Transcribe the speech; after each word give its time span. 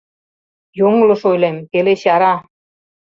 Йоҥылыш 0.79 1.21
ойлем— 1.29 1.57
пеле 1.71 1.93
чара. 2.01 2.33